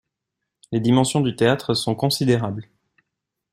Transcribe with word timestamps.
Les 0.71 0.79
dimensions 0.79 1.21
du 1.21 1.35
théâtre 1.35 1.75
sont 1.75 1.93
considérables. 1.93 2.67